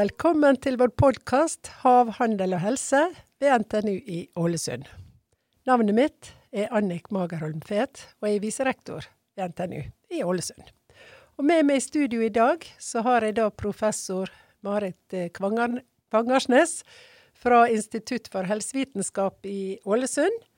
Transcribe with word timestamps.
Velkommen 0.00 0.56
til 0.58 0.78
vår 0.80 0.90
podkast 0.98 1.68
'Hav, 1.82 2.10
handel 2.18 2.54
og 2.56 2.60
helse' 2.64 3.14
ved 3.38 3.58
NTNU 3.62 3.94
i 3.94 4.28
Ålesund. 4.34 4.88
Navnet 5.66 5.94
mitt 5.94 6.32
er 6.52 6.66
Annik 6.74 7.12
Magerholm 7.12 7.62
Fet, 7.62 8.08
og 8.20 8.28
jeg 8.28 8.36
er 8.36 8.40
viserektor 8.40 9.06
ved 9.36 9.48
NTNU 9.48 9.82
i 10.10 10.22
Ålesund. 10.24 10.66
Og 11.38 11.44
med 11.44 11.62
meg 11.62 11.76
i 11.76 11.86
studio 11.86 12.20
i 12.20 12.28
dag 12.28 12.58
så 12.78 13.02
har 13.06 13.22
jeg 13.22 13.36
da 13.36 13.50
professor 13.50 14.26
Marit 14.62 15.14
eh, 15.14 15.30
Kvangarsnes 15.30 16.82
fra 17.34 17.68
Institutt 17.68 18.28
for 18.28 18.42
helsevitenskap 18.42 19.46
i 19.46 19.78
Ålesund. 19.86 20.49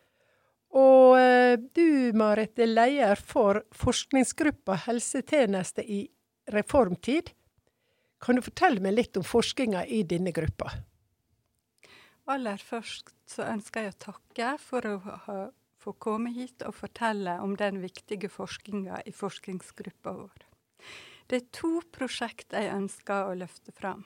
Og 0.73 1.19
eh, 1.21 1.59
du, 1.77 2.13
Marit, 2.17 2.57
er 2.59 2.71
leder 2.71 3.21
for 3.21 3.61
forskningsgruppa 3.77 4.79
helsetjeneste 4.87 5.85
i 5.85 6.07
reformtid 6.53 7.35
kan 8.23 8.39
du 8.39 8.45
fortelle 8.45 8.79
meg 8.83 8.95
litt 8.95 9.19
om 9.19 9.25
forskninga 9.27 9.83
i 9.91 10.05
denne 10.07 10.31
gruppa? 10.35 10.71
Aller 12.31 12.63
først 12.63 13.11
så 13.27 13.49
ønsker 13.51 13.83
jeg 13.89 13.95
å 13.97 14.03
takke 14.05 14.51
for 14.63 14.87
å 14.87 14.95
ha, 15.27 15.39
få 15.83 15.95
komme 15.99 16.31
hit 16.31 16.63
og 16.63 16.77
fortelle 16.79 17.35
om 17.43 17.57
den 17.59 17.81
viktige 17.83 18.31
forskninga 18.31 19.03
i 19.11 19.15
forskningsgruppa 19.17 20.15
vår. 20.21 20.47
Det 21.27 21.41
er 21.41 21.51
to 21.55 21.81
prosjekt 21.91 22.55
jeg 22.55 22.71
ønsker 22.71 23.27
å 23.27 23.35
løfte 23.43 23.75
fram. 23.75 24.05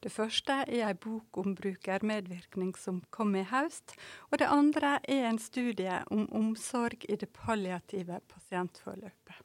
Det 0.00 0.12
første 0.12 0.62
er 0.66 0.86
ei 0.88 0.94
bok 0.94 1.40
om 1.42 1.56
brukermedvirkning 1.58 2.74
som 2.78 3.02
kom 3.10 3.34
i 3.36 3.44
høst, 3.50 3.96
og 4.30 4.40
det 4.42 4.50
andre 4.52 4.98
er 5.02 5.28
en 5.30 5.40
studie 5.42 6.00
om 6.10 6.28
omsorg 6.32 7.04
i 7.08 7.18
det 7.18 7.32
palliative 7.34 8.20
pasientforløpet. 8.32 9.42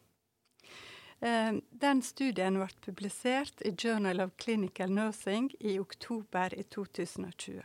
Eh, 1.21 1.53
den 1.83 2.01
studien 2.01 2.57
ble 2.57 2.69
publisert 2.81 3.61
i 3.61 3.75
Journal 3.77 4.23
of 4.23 4.33
Clinical 4.41 4.89
Nursing 4.89 5.51
i 5.59 5.77
oktober 5.79 6.53
i 6.57 6.63
2020. 6.63 7.61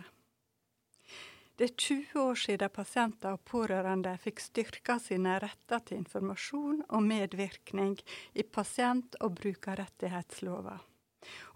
Det 1.57 1.65
er 1.65 1.77
20 1.81 2.21
år 2.21 2.35
siden 2.37 2.69
pasienter 2.69 3.33
og 3.33 3.47
pårørende 3.49 4.13
fikk 4.21 4.43
styrka 4.45 4.99
sine 5.01 5.39
retter 5.41 5.81
til 5.89 6.03
informasjon 6.03 6.83
og 6.91 7.07
medvirkning 7.07 7.97
i 8.37 8.45
pasient- 8.45 9.17
og 9.25 9.39
brukerrettighetslova. 9.39 10.77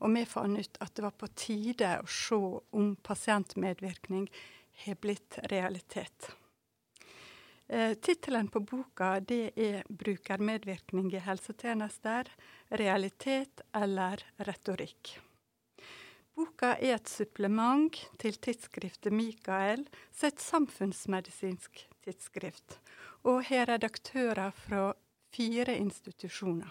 Og 0.01 0.15
vi 0.15 0.25
fant 0.29 0.59
ut 0.59 0.81
at 0.81 0.95
det 0.95 1.05
var 1.07 1.17
på 1.17 1.31
tide 1.35 1.95
å 2.03 2.11
se 2.11 2.41
om 2.77 2.95
pasientmedvirkning 3.07 4.29
har 4.85 5.01
blitt 5.01 5.39
realitet. 5.53 6.31
Eh, 7.71 7.95
Tittelen 7.95 8.49
på 8.49 8.61
boka 8.61 9.21
det 9.21 9.53
er 9.57 9.85
'Brukermedvirkning 9.89 11.13
i 11.15 11.23
helsetjenester 11.23 12.27
realitet 12.71 13.61
eller 13.75 14.25
retorikk'. 14.39 15.19
Boka 16.35 16.73
er 16.81 16.95
et 16.95 17.09
supplement 17.09 17.97
til 18.19 18.37
tidsskriftet 18.43 19.13
Mikael, 19.13 19.85
sitt 20.11 20.41
samfunnsmedisinsk 20.41 21.87
tidsskrift, 22.03 22.79
og 23.23 23.45
har 23.51 23.67
redaktører 23.67 24.51
fra 24.51 24.93
fire 25.35 25.77
institusjoner. 25.77 26.71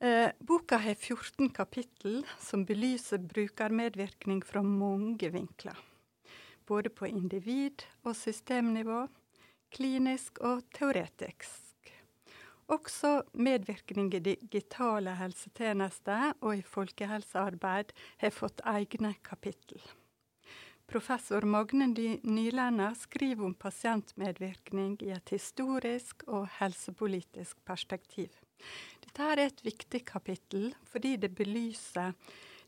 Eh, 0.00 0.30
boka 0.38 0.76
har 0.80 0.94
14 0.94 1.50
kapittel 1.52 2.22
som 2.40 2.64
belyser 2.64 3.18
brukermedvirkning 3.18 4.40
fra 4.44 4.62
mange 4.62 5.28
vinkler 5.28 5.76
både 6.70 6.88
på 6.88 7.06
individ- 7.06 7.82
og 8.06 8.14
systemnivå, 8.16 9.08
klinisk 9.74 10.38
og 10.46 10.62
teoretisk. 10.76 11.90
Også 12.70 13.10
medvirkning 13.34 14.12
i 14.14 14.20
digitale 14.28 15.16
helsetjenester 15.18 16.36
og 16.38 16.60
i 16.60 16.62
folkehelsearbeid 16.62 17.90
har 18.22 18.36
fått 18.36 18.62
egne 18.62 19.16
kapittel. 19.26 19.82
Professor 20.90 21.42
Magne 21.46 21.88
Nylenda 22.22 22.92
skriver 22.98 23.50
om 23.50 23.54
pasientmedvirkning 23.54 24.96
i 25.02 25.10
et 25.14 25.34
historisk 25.34 26.22
og 26.28 26.46
helsepolitisk 26.60 27.58
perspektiv. 27.66 28.30
Dette 29.00 29.26
er 29.32 29.44
et 29.46 29.64
viktig 29.64 30.04
kapittel 30.08 30.70
fordi 30.90 31.16
det 31.22 31.32
belyser 31.38 32.14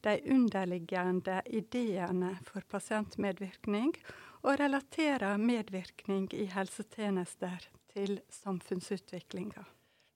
de 0.03 0.16
underliggende 0.34 1.43
ideene 1.47 2.32
for 2.47 2.65
pasientmedvirkning, 2.69 3.94
og 4.43 4.59
relaterer 4.59 5.38
medvirkning 5.38 6.26
i 6.34 6.48
helsetjenester 6.50 7.69
til 7.93 8.19
samfunnsutviklinga. 8.43 9.62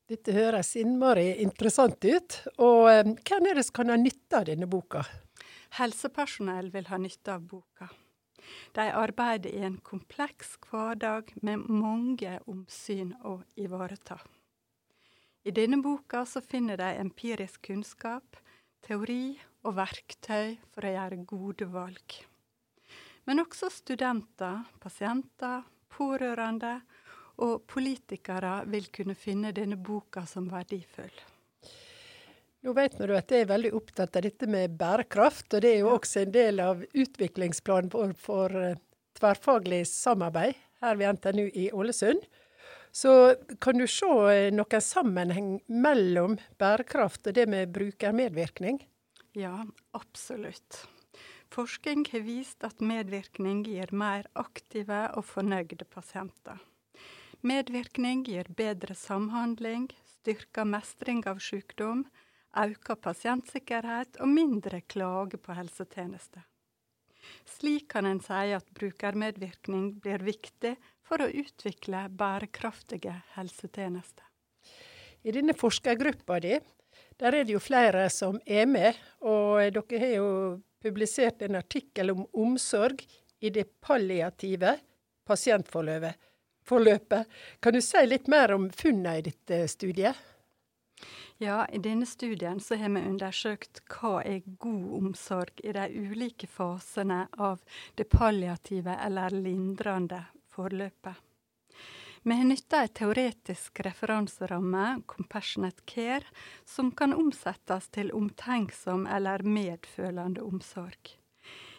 Dette 0.06 0.34
høres 0.34 0.72
innmari 0.78 1.28
interessant 1.42 2.02
ut. 2.04 2.40
Og 2.62 2.90
eh, 2.90 3.12
hvem 3.26 3.48
er 3.50 3.58
det 3.58 3.66
som 3.66 3.76
kan 3.80 3.90
ha 3.90 3.98
nytte 3.98 4.40
av 4.40 4.48
denne 4.50 4.68
boka? 4.70 5.02
Helsepersonell 5.78 6.70
vil 6.74 6.86
ha 6.90 6.98
nytte 7.02 7.34
av 7.34 7.46
boka. 7.46 7.88
De 8.74 8.86
arbeider 8.94 9.50
i 9.50 9.64
en 9.66 9.80
kompleks 9.82 10.54
hverdag 10.68 11.32
med 11.42 11.66
mange 11.66 12.38
omsyn 12.46 13.14
å 13.26 13.40
ivareta. 13.58 14.20
I 15.46 15.52
denne 15.54 15.76
boka 15.78 16.24
så 16.26 16.40
finner 16.42 16.76
de 16.80 16.86
empirisk 16.98 17.68
kunnskap, 17.68 18.34
teori 18.82 19.36
og 19.62 19.76
verktøy 19.76 20.56
for 20.74 20.82
å 20.82 20.90
gjøre 20.90 21.18
gode 21.22 21.68
valg. 21.70 22.14
Men 23.30 23.42
også 23.44 23.68
studenter, 23.70 24.64
pasienter, 24.82 25.62
pårørende 25.94 26.72
og 27.46 27.62
politikere 27.70 28.64
vil 28.72 28.88
kunne 28.90 29.14
finne 29.14 29.52
denne 29.54 29.78
boka 29.78 30.24
som 30.26 30.48
verdifull. 30.50 31.14
Nå 32.66 32.74
vet 32.74 32.96
du 32.98 33.12
at 33.14 33.30
jeg 33.30 33.44
er 33.44 33.52
veldig 33.52 33.70
opptatt 33.78 34.18
av 34.18 34.26
dette 34.26 34.48
med 34.50 34.74
bærekraft, 34.80 35.52
og 35.54 35.62
det 35.62 35.76
er 35.76 35.84
jo 35.84 35.92
også 35.92 36.24
en 36.24 36.34
del 36.34 36.58
av 36.64 36.82
utviklingsplanen 36.90 37.92
for, 37.94 38.16
for 38.18 38.58
eh, 38.58 38.74
tverrfaglig 39.14 39.84
samarbeid 39.92 40.58
her 40.82 40.98
ved 40.98 41.20
NTNU 41.20 41.46
i 41.54 41.68
Ålesund. 41.70 42.26
Så 42.96 43.36
kan 43.60 43.76
du 43.76 43.84
se 43.84 44.08
eh, 44.32 44.52
noen 44.54 44.80
sammenheng 44.80 45.48
mellom 45.68 46.38
bærekraft 46.56 47.28
og 47.28 47.34
det 47.36 47.44
med 47.52 47.74
brukermedvirkning? 47.76 48.78
Ja, 49.36 49.66
absolutt. 49.92 50.86
Forskning 51.52 52.06
har 52.08 52.24
vist 52.24 52.64
at 52.64 52.80
medvirkning 52.80 53.60
gir 53.68 53.92
mer 53.92 54.24
aktive 54.32 55.02
og 55.12 55.28
fornøyde 55.28 55.84
pasienter. 55.92 56.56
Medvirkning 57.44 58.24
gir 58.24 58.48
bedre 58.56 58.96
samhandling, 58.96 59.90
styrker 60.16 60.64
mestring 60.64 61.20
av 61.28 61.44
sykdom, 61.44 62.06
øker 62.56 62.96
pasientsikkerhet 62.96 64.22
og 64.24 64.32
mindre 64.32 64.80
klage 64.88 65.36
på 65.36 65.52
helsetjenester. 65.52 66.48
Slik 67.44 67.90
kan 67.92 68.08
en 68.08 68.24
si 68.24 68.56
at 68.56 68.72
brukermedvirkning 68.78 69.98
blir 70.00 70.24
viktig 70.24 70.78
for 71.06 71.22
å 71.22 71.30
utvikle 71.30 72.08
bærekraftige 72.10 73.14
helsetjenester. 73.36 74.24
I 75.26 75.34
denne 75.34 75.54
forskergruppa 75.58 76.40
di 76.42 76.58
der 77.16 77.34
er 77.34 77.46
det 77.46 77.54
jo 77.54 77.60
flere 77.62 78.10
som 78.12 78.36
er 78.44 78.66
med, 78.68 78.94
og 79.24 79.72
dere 79.72 80.00
har 80.02 80.12
jo 80.18 80.28
publisert 80.84 81.42
en 81.42 81.56
artikkel 81.58 82.12
om 82.12 82.26
omsorg 82.36 83.00
i 83.40 83.50
det 83.50 83.64
palliative 83.80 84.76
pasientforløpet. 85.26 87.26
Kan 87.60 87.72
du 87.72 87.80
si 87.80 88.06
litt 88.06 88.28
mer 88.28 88.52
om 88.54 88.70
funnene 88.70 89.18
i 89.18 89.22
dette 89.30 89.68
studiet? 89.72 90.14
Ja, 91.38 91.66
i 91.68 91.78
denne 91.78 92.06
studien 92.08 92.60
så 92.60 92.76
har 92.80 92.88
vi 92.94 93.02
undersøkt 93.04 93.82
hva 93.92 94.22
er 94.24 94.44
god 94.60 94.92
omsorg 95.00 95.60
i 95.64 95.72
de 95.76 95.88
ulike 95.92 96.48
fasene 96.48 97.26
av 97.36 97.60
det 97.96 98.08
palliative 98.12 98.96
eller 99.04 99.30
lindrende 99.36 100.22
forløpet. 100.56 101.22
Vi 102.26 102.34
har 102.34 102.48
nytta 102.48 102.80
ei 102.82 102.88
teoretisk 102.90 103.80
referanseramme, 103.86 105.02
Compassionate 105.06 105.84
Care, 105.86 106.26
som 106.66 106.90
kan 106.90 107.14
omsettes 107.14 107.86
til 107.94 108.10
omtenksom 108.16 109.06
eller 109.06 109.44
medfølende 109.46 110.42
omsorg. 110.42 111.12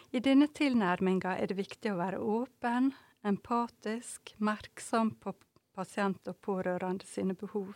I 0.08 0.22
denne 0.24 0.48
tilnærminga 0.48 1.34
er 1.36 1.50
det 1.50 1.58
viktig 1.58 1.92
å 1.92 1.98
være 2.00 2.22
åpen, 2.24 2.94
empatisk, 3.28 4.32
merksom 4.40 5.12
på 5.20 5.34
pasient 5.76 6.32
og 6.32 6.40
pårørende 6.40 7.04
sine 7.04 7.36
behov. 7.36 7.74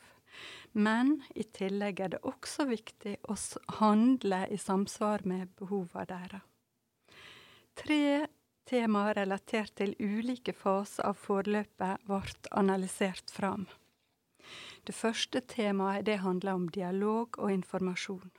Men 0.72 1.18
i 1.36 1.44
tillegg 1.44 2.00
er 2.00 2.14
det 2.14 2.24
også 2.24 2.64
viktig 2.70 3.18
å 3.28 3.36
handle 3.82 4.46
i 4.48 4.56
samsvar 4.56 5.26
med 5.28 5.52
behovene 5.60 6.08
deres. 6.08 6.46
Tre 7.76 8.26
Temaer 8.72 9.18
relatert 9.18 9.74
til 9.76 9.90
ulike 10.00 10.54
faser 10.56 11.04
av 11.04 11.18
forløpet 11.20 12.06
ble 12.08 12.20
analysert 12.56 13.28
fram. 13.28 13.66
Det 14.88 14.94
første 14.96 15.42
temaet 15.44 16.06
det 16.08 16.22
handler 16.22 16.56
om 16.56 16.64
dialog 16.72 17.36
og 17.36 17.52
informasjon. 17.52 18.32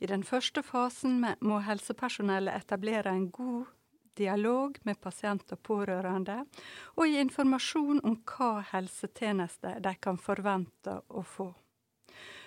I 0.00 0.10
den 0.12 0.26
første 0.28 0.60
fasen 0.62 1.24
må 1.40 1.62
helsepersonellet 1.64 2.52
etablere 2.52 3.16
en 3.16 3.30
god 3.32 3.72
dialog 4.20 4.76
med 4.84 5.00
pasient 5.00 5.56
og 5.56 5.64
pårørende, 5.64 6.42
og 7.00 7.08
gi 7.08 7.18
informasjon 7.24 8.04
om 8.04 8.20
hva 8.28 8.52
helsetjenester 8.74 9.80
de 9.80 9.96
kan 10.04 10.20
forvente 10.20 11.00
å 11.08 11.24
få. 11.24 11.52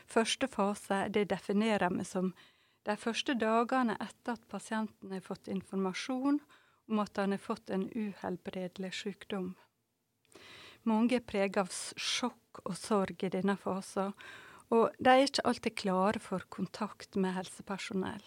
Første 0.05 0.45
fase 0.45 1.07
det 1.09 1.31
definerer 1.33 1.89
vi 1.97 2.05
som 2.05 2.35
de 2.85 3.01
første 3.01 3.33
dagene 3.33 3.97
etter 3.97 4.37
at 4.37 4.51
pasienten 4.51 5.15
har 5.15 5.25
fått 5.25 5.49
informasjon 5.49 6.43
om 6.89 6.99
at 7.03 7.17
han 7.17 7.35
har 7.35 7.41
fått 7.41 7.69
en 7.69 7.87
uhelbredelig 7.93 8.93
sykdom. 8.99 9.53
Mange 10.83 11.19
er 11.19 11.25
preget 11.25 11.61
av 11.61 11.71
sjokk 11.71 12.63
og 12.65 12.75
sorg 12.77 13.23
i 13.23 13.31
denne 13.31 13.55
fasen, 13.59 14.13
og 14.73 14.95
de 14.99 15.11
er 15.11 15.27
ikke 15.27 15.45
alltid 15.47 15.77
klare 15.79 16.19
for 16.23 16.43
kontakt 16.51 17.15
med 17.15 17.35
helsepersonell. 17.37 18.23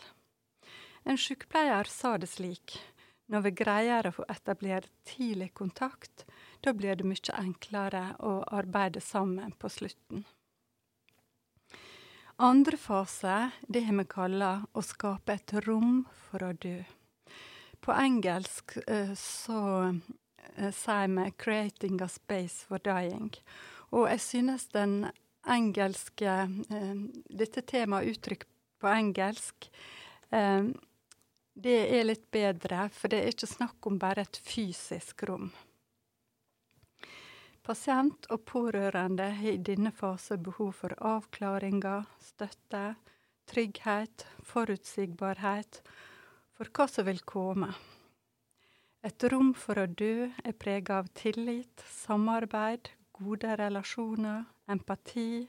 En 1.07 1.19
sykepleier 1.21 1.89
sa 1.91 2.17
det 2.19 2.31
slik 2.33 2.79
når 3.27 3.43
vi 3.43 3.53
greier 3.59 4.07
å 4.07 4.15
få 4.15 4.25
etablert 4.31 4.91
tidlig 5.07 5.53
kontakt, 5.59 6.25
da 6.63 6.73
blir 6.75 6.95
det 6.99 7.07
mye 7.07 7.35
enklere 7.35 8.05
å 8.23 8.39
arbeide 8.55 9.03
sammen 9.03 9.55
på 9.59 9.71
slutten. 9.73 10.23
Andre 12.37 12.77
fase, 12.77 13.51
det 13.67 13.87
har 13.87 13.97
vi 13.99 14.05
kalla 14.13 14.51
å 14.77 14.85
skape 14.85 15.35
et 15.35 15.55
rom 15.67 16.05
for 16.29 16.45
å 16.45 16.53
dø. 16.53 16.77
På 17.87 17.93
engelsk 17.93 18.77
eh, 18.87 19.15
så 19.15 19.61
eh, 20.57 20.73
sier 20.75 21.09
vi 21.09 21.31
'creating 21.31 22.03
a 22.03 22.09
space 22.09 22.67
for 22.67 22.79
dying'. 22.79 23.37
Og 23.91 24.09
jeg 24.11 24.21
synes 24.21 24.67
den 24.75 25.07
engelske 25.47 26.33
eh, 26.71 26.97
Dette 27.31 27.63
temaet 27.63 28.11
uttrykt 28.11 28.49
på 28.81 28.89
engelsk 28.91 29.71
det 31.55 31.77
er 31.99 32.03
litt 32.05 32.27
bedre, 32.35 32.89
for 32.91 33.09
det 33.09 33.21
er 33.23 33.31
ikke 33.31 33.47
snakk 33.47 33.87
om 33.87 33.99
bare 34.03 34.25
et 34.27 34.41
fysisk 34.43 35.23
rom. 35.31 35.53
Pasient 37.63 38.27
og 38.35 38.43
pårørende 38.45 39.31
har 39.39 39.55
i 39.55 39.63
denne 39.63 39.93
fase 39.95 40.37
behov 40.37 40.75
for 40.83 40.93
avklaringer, 40.99 42.05
støtte, 42.19 42.97
trygghet, 43.47 44.27
forutsigbarhet 44.43 45.81
for 46.57 46.73
hva 46.73 46.89
som 46.89 47.07
vil 47.07 47.21
komme. 47.29 47.69
Et 49.07 49.27
rom 49.31 49.53
for 49.55 49.79
å 49.79 49.87
dø 49.87 50.27
er 50.27 50.57
preget 50.59 50.95
av 50.97 51.11
tillit, 51.15 51.85
samarbeid, 51.93 52.89
gode 53.15 53.53
relasjoner, 53.61 54.47
empati, 54.73 55.47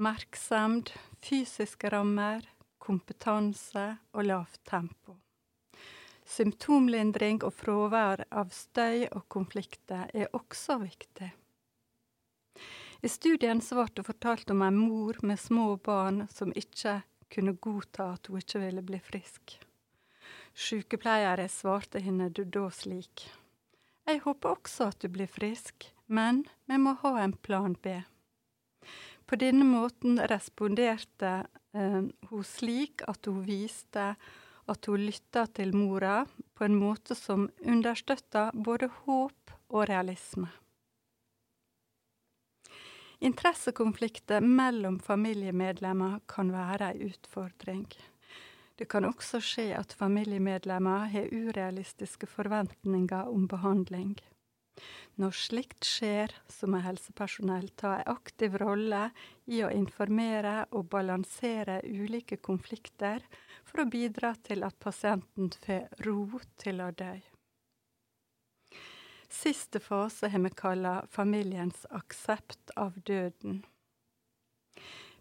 merksemd, 0.00 0.94
fysiske 1.22 1.90
rammer, 1.92 2.46
kompetanse 2.78 3.84
og 4.14 4.26
lavt 4.30 4.62
tempo. 4.68 5.18
Symptomlindring 6.24 7.42
og 7.44 7.52
fravær 7.52 8.24
av 8.32 8.52
støy 8.54 9.04
og 9.10 9.26
konflikter 9.28 10.08
er 10.14 10.32
også 10.32 10.78
viktig. 10.80 11.30
I 13.04 13.08
studien 13.12 13.60
ble 13.60 13.84
det 13.92 14.06
fortalt 14.06 14.50
om 14.54 14.62
en 14.64 14.78
mor 14.80 15.18
med 15.20 15.40
små 15.40 15.74
barn 15.76 16.24
som 16.32 16.54
ikke 16.56 17.02
kunne 17.28 17.58
godta 17.60 18.14
at 18.14 18.30
hun 18.30 18.40
ikke 18.40 18.62
ville 18.62 18.84
bli 18.86 19.00
frisk. 19.04 19.58
Sykepleiere 20.54 21.48
svarte 21.50 21.98
henne 21.98 22.28
da 22.30 22.68
slik. 22.70 23.26
Jeg 24.06 24.20
håper 24.22 24.54
også 24.54 24.90
at 24.92 25.00
du 25.02 25.08
blir 25.10 25.26
frisk, 25.26 25.88
men 26.06 26.44
vi 26.70 26.78
må 26.78 26.94
ha 27.02 27.16
en 27.24 27.32
plan 27.34 27.74
B. 27.74 27.96
På 29.26 29.38
denne 29.40 29.64
måten 29.64 30.20
responderte 30.30 31.46
eh, 31.74 32.02
hun 32.30 32.44
slik 32.44 33.02
at 33.08 33.26
hun 33.26 33.42
viste 33.46 34.12
at 34.70 34.88
hun 34.88 35.06
lytta 35.08 35.46
til 35.56 35.74
mora 35.76 36.22
på 36.54 36.66
en 36.66 36.76
måte 36.78 37.16
som 37.18 37.48
understøtta 37.64 38.50
både 38.54 38.90
håp 39.04 39.56
og 39.74 39.88
realisme. 39.88 40.50
Interessekonflikter 43.24 44.44
mellom 44.44 44.98
familiemedlemmer 45.00 46.20
kan 46.28 46.50
være 46.52 46.92
ei 46.92 47.08
utfordring. 47.08 47.86
Det 48.74 48.88
kan 48.90 49.06
også 49.06 49.38
skje 49.44 49.68
at 49.78 49.94
familiemedlemmer 49.94 51.10
har 51.12 51.30
urealistiske 51.30 52.26
forventninger 52.26 53.30
om 53.30 53.46
behandling. 53.50 54.16
Når 55.14 55.36
slikt 55.38 55.86
skjer, 55.86 56.32
så 56.50 56.66
må 56.66 56.80
helsepersonell 56.82 57.68
ta 57.78 57.92
en 58.00 58.08
aktiv 58.10 58.56
rolle 58.58 59.04
i 59.46 59.60
å 59.62 59.70
informere 59.70 60.64
og 60.74 60.88
balansere 60.90 61.78
ulike 61.86 62.40
konflikter 62.42 63.22
for 63.62 63.84
å 63.84 63.90
bidra 63.92 64.32
til 64.42 64.66
at 64.66 64.78
pasienten 64.82 65.52
får 65.62 65.86
ro 66.06 66.40
til 66.58 66.82
å 66.82 66.90
dø. 66.90 67.12
Siste 69.30 69.80
fase 69.82 70.28
har 70.30 70.42
vi 70.42 70.50
kalla 70.54 70.96
familiens 71.10 71.86
aksept 71.90 72.74
av 72.78 72.98
døden. 73.06 73.62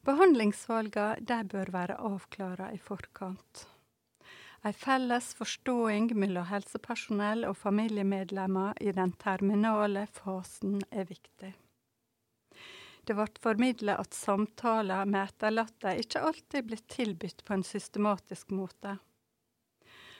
Behandlingsvalga 0.03 1.15
bør 1.47 1.69
være 1.71 1.95
avklara 1.95 2.73
i 2.75 2.79
forkant. 2.81 3.67
Ei 4.67 4.73
felles 4.75 5.29
forståing 5.35 6.09
mellom 6.19 6.47
helsepersonell 6.49 7.45
og 7.47 7.55
familiemedlemmer 7.59 8.79
i 8.83 8.91
den 8.95 9.13
terminale 9.19 10.05
fasen 10.11 10.81
er 10.91 11.07
viktig. 11.07 11.53
Det 13.03 13.15
ble 13.15 13.29
formidlet 13.43 13.99
at 13.99 14.15
samtaler 14.15 15.07
med 15.07 15.23
etterlatte 15.23 15.95
ikke 16.03 16.27
alltid 16.27 16.67
blir 16.67 16.83
tilbudt 16.87 17.43
på 17.47 17.55
en 17.55 17.67
systematisk 17.67 18.51
måte. 18.55 18.97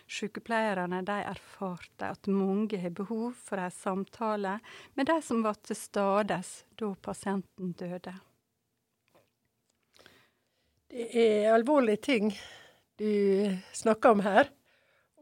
Sykepleierne 0.07 1.03
erfarte 1.19 2.11
at 2.11 2.27
mange 2.27 2.79
har 2.79 2.91
behov 2.91 3.31
for 3.35 3.59
en 3.59 3.71
samtale 3.71 4.59
med 4.95 5.11
de 5.11 5.21
som 5.23 5.43
var 5.43 5.59
til 5.63 5.79
stades 5.79 6.61
da 6.79 6.95
pasienten 6.95 7.75
døde. 7.79 8.19
Det 10.93 11.07
er 11.17 11.47
alvorlige 11.49 11.97
ting 12.05 12.27
du 13.01 13.49
snakker 13.73 14.13
om 14.13 14.19
her, 14.21 14.51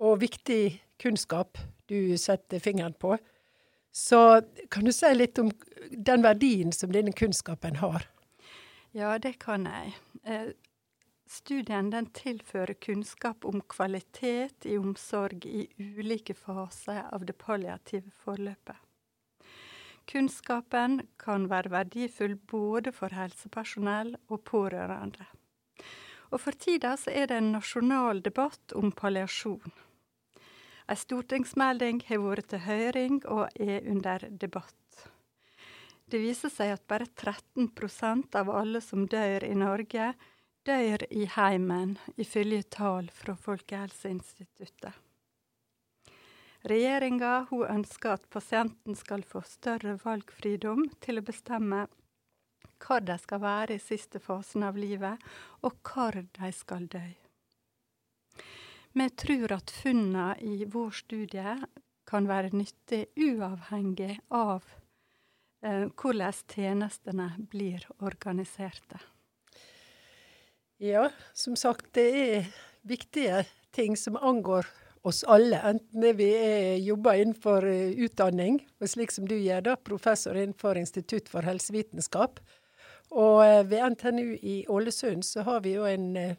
og 0.04 0.18
viktig 0.20 0.82
kunnskap 1.00 1.62
du 1.88 2.18
setter 2.20 2.60
fingeren 2.60 2.98
på. 3.00 3.16
Så 3.92 4.42
kan 4.68 4.84
du 4.84 4.92
si 4.92 5.14
litt 5.16 5.40
om 5.40 5.54
den 5.96 6.28
verdien 6.28 6.76
som 6.76 6.92
denne 6.92 7.16
kunnskapen 7.16 7.80
har? 7.80 8.04
Ja, 8.92 9.16
det 9.16 9.38
kan 9.40 9.64
jeg. 9.64 9.96
Eh, 10.28 10.52
studien 11.32 11.94
den 11.96 12.12
tilfører 12.20 12.76
kunnskap 12.76 13.48
om 13.48 13.64
kvalitet 13.72 14.68
i 14.68 14.76
omsorg 14.76 15.48
i 15.48 15.70
ulike 15.80 16.36
faser 16.36 17.06
av 17.16 17.24
det 17.24 17.40
palliative 17.40 18.12
forløpet. 18.26 18.76
Kunnskapen 20.12 21.06
kan 21.16 21.48
være 21.48 21.72
verdifull 21.72 22.36
både 22.36 22.92
for 22.92 23.16
helsepersonell 23.16 24.18
og 24.28 24.44
pårørende. 24.44 25.32
Og 26.32 26.40
for 26.40 26.56
tida 26.56 26.96
så 26.98 27.12
er 27.12 27.28
det 27.28 27.40
en 27.42 27.52
nasjonal 27.58 28.22
debatt 28.24 28.76
om 28.80 28.92
palliasjon. 28.96 29.74
Ei 30.92 30.98
stortingsmelding 31.00 32.02
har 32.08 32.24
vært 32.24 32.50
til 32.52 32.64
høring 32.66 33.22
og 33.32 33.52
er 33.60 33.86
under 33.92 34.26
debatt. 34.32 34.76
Det 36.12 36.20
viser 36.20 36.52
seg 36.52 36.74
at 36.74 36.88
bare 36.92 37.08
13% 37.08 38.36
av 38.36 38.50
alle 38.52 38.82
som 38.84 39.06
dør 39.08 39.46
i 39.48 39.54
Norge, 39.56 40.10
dør 40.68 41.06
i 41.08 41.28
heimen, 41.38 41.96
ifølge 42.20 42.66
tall 42.76 43.08
fra 43.16 43.38
Folkehelseinstituttet. 43.40 44.92
Regjeringa 46.68 47.48
ønsker 47.50 48.18
at 48.18 48.28
pasienten 48.30 48.98
skal 49.00 49.24
få 49.26 49.42
større 49.48 49.96
valgfridom 50.04 50.84
til 51.02 51.18
å 51.18 51.26
bestemme 51.26 51.86
hvor 52.82 53.04
de 53.06 53.18
skal 53.22 53.42
være 53.44 53.78
i 53.78 53.84
siste 53.84 54.20
fasen 54.20 54.66
av 54.68 54.80
livet, 54.80 55.22
og 55.62 55.78
hvor 55.86 56.18
de 56.18 56.52
skal 56.56 56.88
dø. 56.92 57.06
Vi 58.94 59.08
tror 59.16 59.54
at 59.56 59.72
funnene 59.72 60.34
i 60.44 60.66
vår 60.68 60.92
studie 61.00 61.56
kan 62.10 62.28
være 62.28 62.52
nyttig 62.52 63.06
uavhengig 63.16 64.18
av 64.36 64.66
eh, 65.64 65.88
hvordan 65.88 66.44
tjenestene 66.52 67.30
blir 67.52 67.86
organiserte. 68.04 69.00
Ja, 70.82 71.10
som 71.34 71.56
sagt, 71.56 71.94
det 71.94 72.10
er 72.20 72.52
viktige 72.82 73.46
ting 73.72 73.96
som 73.96 74.18
angår 74.18 74.68
oss 75.08 75.24
alle, 75.24 75.60
enten 75.66 76.06
vi 76.18 76.30
er, 76.36 76.76
jobber 76.82 77.22
innenfor 77.22 77.66
eh, 77.70 77.94
utdanning, 78.06 78.60
og 78.82 78.90
slik 78.90 79.14
som 79.14 79.28
du 79.30 79.38
gjør, 79.38 79.64
da, 79.70 79.76
professor 79.78 80.38
innenfor 80.38 80.78
Institutt 80.82 81.30
for 81.32 81.46
helsevitenskap, 81.48 82.42
og 83.12 83.44
eh, 83.46 83.64
ved 83.68 83.96
NTNU 83.96 84.38
i 84.42 84.66
Ålesund 84.70 85.26
så 85.26 85.44
har 85.48 85.62
vi 85.66 85.76
jo 85.76 85.86
en, 85.88 86.16
eh, 86.18 86.36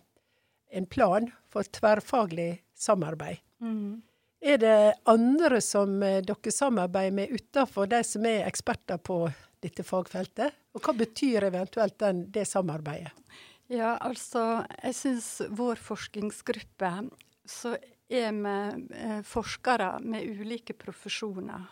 en 0.73 0.87
plan 0.87 1.29
for 1.52 1.69
tverrfaglig 1.69 2.62
samarbeid. 2.75 3.43
Mm. 3.61 4.02
Er 4.43 4.59
det 4.59 4.95
andre 5.07 5.61
som 5.62 6.00
eh, 6.02 6.23
dere 6.25 6.52
samarbeider 6.52 7.17
med 7.21 7.35
utenfor 7.37 7.91
de 7.93 8.02
som 8.07 8.26
er 8.26 8.49
eksperter 8.49 9.02
på 9.05 9.26
dette 9.62 9.85
fagfeltet? 9.87 10.57
Og 10.73 10.83
hva 10.83 10.97
betyr 10.97 11.50
eventuelt 11.50 11.99
den, 12.00 12.26
det 12.33 12.49
samarbeidet? 12.49 13.12
Ja, 13.73 13.97
altså, 14.00 14.64
jeg 14.83 14.97
syns 14.97 15.29
vår 15.49 15.81
forskningsgruppe 15.81 16.91
så 17.49 17.76
er 18.12 18.35
vi 18.37 19.23
forskere 19.25 19.95
med 20.05 20.26
ulike 20.29 20.75
profesjoner. 20.76 21.71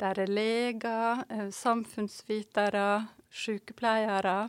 Der 0.00 0.22
er 0.22 0.30
leger, 0.30 1.20
samfunnsvitere, 1.52 2.86
sykepleiere. 3.34 4.48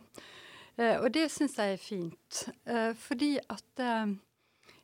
Eh, 0.78 1.00
og 1.00 1.10
det 1.16 1.28
syns 1.34 1.58
jeg 1.60 1.76
er 1.76 1.82
fint. 1.82 2.46
Eh, 2.68 2.92
fordi 3.00 3.36
at 3.42 3.84
eh, 3.84 4.16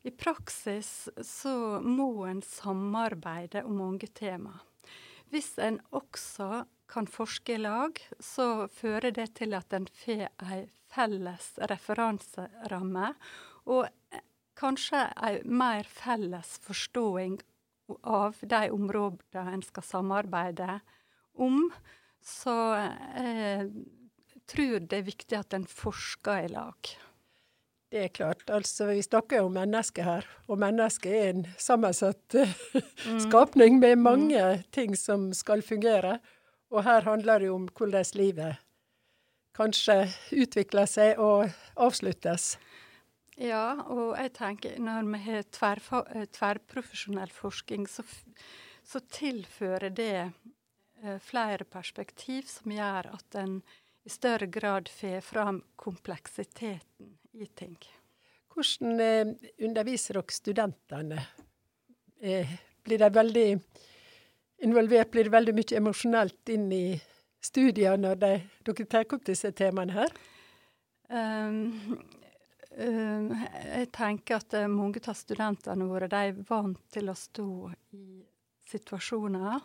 i 0.07 0.13
praksis 0.17 1.09
så 1.25 1.55
må 1.83 2.25
en 2.29 2.41
samarbeide 2.45 3.65
om 3.67 3.81
mange 3.83 4.09
tema. 4.17 4.57
Hvis 5.31 5.53
en 5.63 5.79
også 5.95 6.65
kan 6.91 7.07
forske 7.07 7.55
i 7.55 7.61
lag, 7.61 7.99
så 8.19 8.67
fører 8.67 9.13
det 9.15 9.29
til 9.39 9.55
at 9.55 9.71
en 9.73 9.87
får 10.01 10.27
ei 10.51 10.65
felles 10.91 11.53
referanseramme, 11.71 13.13
og 13.71 13.87
kanskje 14.59 15.05
ei 15.23 15.37
mer 15.47 15.87
felles 15.87 16.57
forståing 16.65 17.39
av 18.03 18.41
de 18.41 18.61
områdene 18.73 19.55
en 19.55 19.63
skal 19.63 19.87
samarbeide 19.87 20.81
om. 21.39 21.69
Så 22.25 22.53
jeg 22.77 23.23
eh, 23.25 23.71
tror 24.49 24.83
det 24.85 24.99
er 24.99 25.07
viktig 25.07 25.37
at 25.37 25.55
en 25.57 25.67
forsker 25.67 26.45
i 26.45 26.51
lag. 26.51 26.91
Det 27.91 28.05
er 28.05 28.11
klart. 28.15 28.43
Altså, 28.47 28.87
vi 28.87 29.01
snakker 29.03 29.41
jo 29.41 29.49
om 29.49 29.57
mennesket 29.57 30.05
her, 30.07 30.27
og 30.47 30.59
mennesket 30.61 31.11
er 31.11 31.31
en 31.33 31.47
sammensatt 31.59 32.37
mm. 32.37 33.17
skapning 33.25 33.81
med 33.81 33.97
mm. 33.97 34.03
mange 34.05 34.43
mm. 34.43 34.67
ting 34.71 34.95
som 34.95 35.31
skal 35.35 35.63
fungere. 35.65 36.19
Og 36.71 36.85
her 36.87 37.03
handler 37.03 37.39
det 37.39 37.49
jo 37.49 37.57
om 37.59 37.67
hvordan 37.67 38.13
livet 38.15 38.61
kanskje 39.57 40.05
utvikler 40.31 40.87
seg 40.87 41.19
og 41.19 41.51
avsluttes. 41.75 42.55
Ja, 43.41 43.81
og 43.89 44.15
jeg 44.19 44.33
tenker 44.37 44.79
når 44.79 45.07
vi 45.09 45.19
har 45.25 45.43
eh, 46.13 46.25
tverrprofesjonell 46.35 47.31
forskning, 47.33 47.87
så, 47.89 48.05
så, 48.83 49.01
tilfører 49.11 49.89
det 49.97 50.11
eh, 50.19 50.33
flere 51.25 51.65
perspektiv 51.65 52.45
som 52.51 52.71
gjør 52.71 53.07
at 53.15 53.37
en 53.41 53.55
i 54.03 54.09
større 54.09 54.45
grad 54.45 54.89
får 54.89 55.21
fram 55.21 55.61
kompleksiteten 55.75 57.17
i 57.31 57.45
ting. 57.45 57.77
Hvordan 58.51 58.99
eh, 58.99 59.27
underviser 59.63 60.17
dere 60.19 60.35
studentene? 60.35 61.25
Eh, 62.19 62.49
blir 62.83 62.99
de 62.99 63.09
veldig 63.13 63.47
involvert? 64.65 65.11
Blir 65.11 65.29
det 65.29 65.35
veldig 65.35 65.55
mye 65.55 65.77
emosjonelt 65.79 66.51
inn 66.53 66.67
i 66.73 66.85
studier 67.41 67.97
når 67.97 68.19
de, 68.21 68.31
dere 68.65 68.87
tar 68.89 69.07
opp 69.07 69.25
disse 69.29 69.53
temaene 69.57 69.95
her? 69.95 70.17
Um, 71.11 72.01
um, 72.77 73.31
jeg 73.35 73.89
tenker 73.95 74.39
at 74.39 74.57
eh, 74.57 74.67
mange 74.71 75.03
av 75.05 75.17
studentene 75.17 75.87
våre 75.87 76.09
de 76.11 76.25
er 76.31 76.43
vant 76.49 76.81
til 76.91 77.11
å 77.11 77.17
stå 77.17 77.51
i 77.97 78.05
situasjoner. 78.71 79.61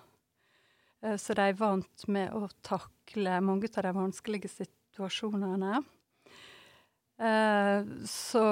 Uh, 1.04 1.16
så 1.20 1.36
de 1.36 1.50
er 1.50 1.58
vant 1.58 2.06
med 2.12 2.32
å 2.34 2.48
takle 2.66 3.40
mange 3.44 3.70
av 3.72 3.86
de 3.86 3.92
vanskelige 3.96 4.50
situasjonene. 4.52 5.82
Uh, 7.16 7.80
så, 8.04 8.44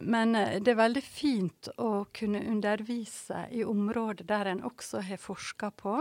men 0.00 0.32
det 0.32 0.72
er 0.72 0.78
veldig 0.78 1.04
fint 1.04 1.68
å 1.76 2.06
kunne 2.16 2.40
undervise 2.48 3.44
i 3.52 3.64
områder 3.64 4.28
der 4.28 4.52
en 4.54 4.64
også 4.64 5.04
har 5.04 5.20
forska 5.20 5.72
på. 5.76 6.00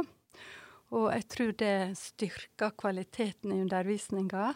Og 0.95 1.09
jeg 1.11 1.27
tror 1.33 1.53
det 1.59 1.77
styrker 1.99 2.75
kvaliteten 2.77 3.51
i 3.51 3.61
undervisninga. 3.65 4.53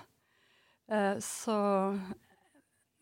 Uh, 0.90 1.16
så 1.24 1.60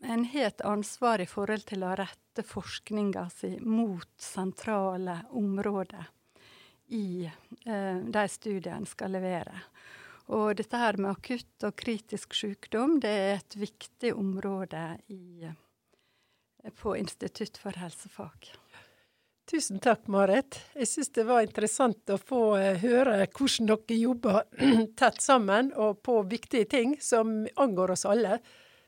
en 0.05 0.25
har 0.25 0.51
et 0.51 0.61
ansvar 0.61 1.21
i 1.21 1.29
forhold 1.29 1.65
til 1.69 1.85
å 1.85 1.95
rette 1.97 2.45
forskninga 2.45 3.27
si 3.33 3.55
mot 3.61 4.09
sentrale 4.21 5.23
områder 5.37 6.13
i 6.87 7.27
eh, 7.65 7.97
de 7.97 8.27
studiene 8.29 8.81
en 8.81 8.89
skal 8.89 9.15
levere. 9.15 9.55
Og 10.35 10.57
dette 10.59 10.79
her 10.79 10.97
med 10.99 11.13
akutt 11.13 11.63
og 11.63 11.75
kritisk 11.79 12.35
sykdom, 12.35 12.97
det 13.03 13.11
er 13.11 13.33
et 13.37 13.55
viktig 13.59 14.11
område 14.15 14.83
i, 15.13 15.47
på 16.81 16.95
Institutt 16.99 17.59
for 17.61 17.79
helsefag. 17.79 18.51
Tusen 19.47 19.79
takk, 19.79 20.09
Marit. 20.11 20.57
Jeg 20.75 20.89
syns 20.91 21.13
det 21.15 21.23
var 21.23 21.45
interessant 21.45 22.11
å 22.11 22.17
få 22.19 22.41
eh, 22.59 22.81
høre 22.81 23.21
hvordan 23.23 23.69
dere 23.71 23.99
jobber 24.01 24.41
tett 24.99 25.21
sammen 25.23 25.71
og 25.79 26.01
på 26.03 26.19
viktige 26.27 26.67
ting 26.67 26.97
som 26.99 27.45
angår 27.55 27.95
oss 27.95 28.03
alle. 28.09 28.41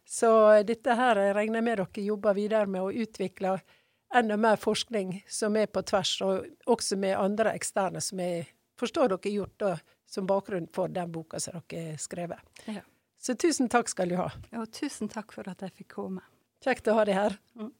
Så 0.03 0.27
dette 0.67 0.97
her 0.99 1.15
regner 1.37 1.61
jeg 1.61 1.67
med 1.69 1.79
dere 1.79 2.03
jobber 2.03 2.35
videre 2.35 2.67
med 2.67 2.83
å 2.83 2.91
utvikle 2.91 3.55
enda 4.15 4.37
mer 4.37 4.55
forskning 4.55 5.23
som 5.29 5.57
er 5.57 5.69
på 5.71 5.81
tvers, 5.81 6.15
og 6.25 6.45
også 6.65 6.97
med 6.97 7.17
andre 7.17 7.53
eksterne 7.57 8.01
som 8.01 8.21
jeg 8.23 8.47
forstår 8.79 9.13
dere 9.13 9.33
gjort 9.33 9.57
da 9.59 9.73
som 10.09 10.27
bakgrunn 10.29 10.67
for 10.73 10.89
den 10.89 11.11
boka 11.11 11.39
som 11.39 11.59
dere 11.69 11.91
har 11.91 12.01
skrevet. 12.01 12.63
Ja. 12.65 12.81
Så 13.19 13.35
tusen 13.35 13.67
takk 13.69 13.89
skal 13.91 14.09
du 14.09 14.15
ha. 14.15 14.29
Og 14.55 14.69
tusen 14.71 15.11
takk 15.11 15.33
for 15.35 15.47
at 15.51 15.61
jeg 15.65 15.75
fikk 15.81 15.91
komme. 15.97 16.23
Kjekt 16.63 16.87
å 16.87 16.95
ha 16.95 17.03
deg 17.07 17.17
her. 17.17 17.35
Mm. 17.59 17.73